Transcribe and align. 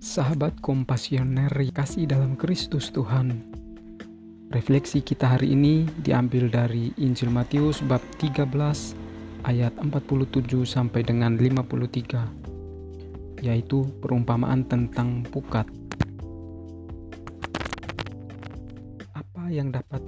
Sahabat 0.00 0.64
kompasioner 0.64 1.52
kasih 1.76 2.08
dalam 2.08 2.32
Kristus 2.32 2.88
Tuhan. 2.88 3.44
Refleksi 4.48 5.04
kita 5.04 5.36
hari 5.36 5.52
ini 5.52 5.84
diambil 6.00 6.48
dari 6.48 6.88
Injil 6.96 7.28
Matius 7.28 7.84
bab 7.84 8.00
13 8.16 8.48
ayat 9.44 9.76
47 9.76 10.40
sampai 10.64 11.04
dengan 11.04 11.36
53 11.36 13.44
yaitu 13.44 13.84
perumpamaan 14.00 14.64
tentang 14.64 15.20
pukat. 15.28 15.68
Apa 19.12 19.52
yang 19.52 19.68
dapat 19.68 20.00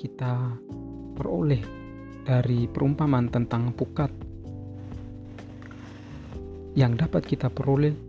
kita 0.00 0.56
peroleh 1.12 1.60
dari 2.24 2.64
perumpamaan 2.64 3.28
tentang 3.28 3.68
pukat? 3.76 4.08
Yang 6.72 7.04
dapat 7.04 7.28
kita 7.28 7.52
peroleh 7.52 8.07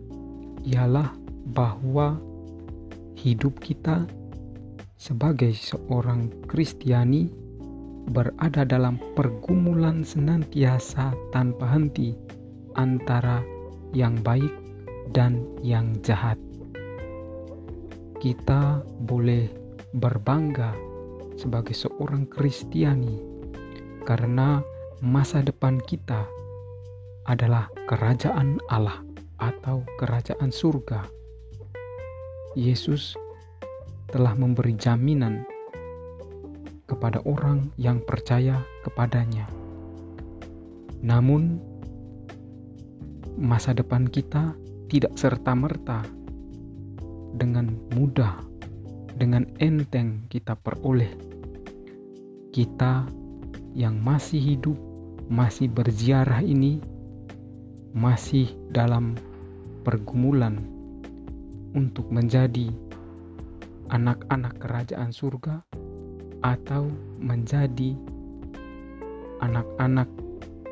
ialah 0.66 1.16
bahwa 1.55 2.20
hidup 3.20 3.59
kita 3.59 4.08
sebagai 5.00 5.55
seorang 5.55 6.31
Kristiani 6.48 7.31
berada 8.09 8.66
dalam 8.67 9.00
pergumulan 9.16 10.03
senantiasa 10.03 11.14
tanpa 11.31 11.67
henti 11.72 12.16
antara 12.76 13.44
yang 13.95 14.17
baik 14.20 14.52
dan 15.16 15.41
yang 15.64 15.95
jahat. 16.03 16.38
Kita 18.20 18.84
boleh 19.08 19.48
berbangga 19.95 20.76
sebagai 21.39 21.72
seorang 21.72 22.28
Kristiani 22.28 23.16
karena 24.03 24.59
masa 25.00 25.39
depan 25.39 25.80
kita 25.80 26.28
adalah 27.23 27.72
kerajaan 27.88 28.59
Allah 28.67 29.08
atau 29.40 29.88
kerajaan 29.98 30.52
surga. 30.52 31.08
Yesus 32.54 33.16
telah 34.12 34.36
memberi 34.36 34.76
jaminan 34.76 35.48
kepada 36.90 37.22
orang 37.23 37.70
yang 37.78 38.02
percaya 38.02 38.66
kepadanya. 38.82 39.45
Namun, 41.00 41.62
masa 43.38 43.72
depan 43.72 44.10
kita 44.10 44.58
tidak 44.90 45.14
serta-merta 45.16 46.04
dengan 47.38 47.78
mudah, 47.94 48.42
dengan 49.16 49.45
enteng 49.62 50.26
kita 50.34 50.58
peroleh. 50.58 51.14
Kita 52.50 53.06
yang 53.78 54.02
masih 54.02 54.42
hidup, 54.42 54.76
masih 55.30 55.70
berziarah 55.70 56.42
ini, 56.42 56.82
masih 57.94 58.50
dalam 58.73 59.14
pergumulan 59.90 60.62
untuk 61.73 62.14
menjadi 62.14 62.70
anak-anak 63.90 64.62
kerajaan 64.62 65.09
surga 65.09 65.66
atau 66.45 66.94
menjadi 67.18 67.98
anak-anak 69.42 70.06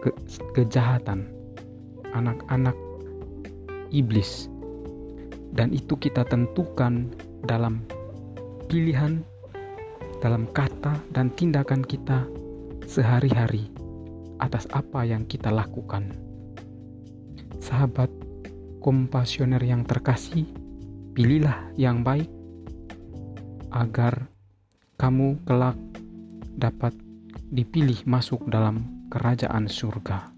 ke 0.06 0.14
kejahatan, 0.54 1.34
anak-anak 2.14 2.78
iblis. 3.90 4.54
Dan 5.58 5.74
itu 5.74 5.98
kita 5.98 6.22
tentukan 6.30 7.10
dalam 7.50 7.82
pilihan, 8.70 9.26
dalam 10.22 10.46
kata 10.54 10.94
dan 11.18 11.34
tindakan 11.34 11.82
kita 11.82 12.22
sehari-hari 12.86 13.66
atas 14.38 14.70
apa 14.78 15.10
yang 15.10 15.26
kita 15.26 15.50
lakukan. 15.50 16.14
Sahabat 17.58 18.27
kompasioner 18.88 19.60
yang 19.68 19.84
terkasih, 19.84 20.48
pilihlah 21.12 21.76
yang 21.76 22.08
baik 22.08 22.32
agar 23.76 24.32
kamu 24.96 25.44
kelak 25.44 25.76
dapat 26.56 26.96
dipilih 27.52 28.00
masuk 28.08 28.48
dalam 28.48 29.04
kerajaan 29.12 29.68
surga. 29.68 30.32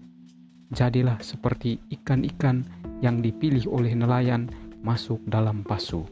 Jadilah 0.74 1.22
seperti 1.22 1.78
ikan-ikan 1.94 2.66
yang 2.98 3.22
dipilih 3.22 3.70
oleh 3.70 3.94
nelayan 3.94 4.50
masuk 4.82 5.22
dalam 5.30 5.62
pasu. 5.62 6.02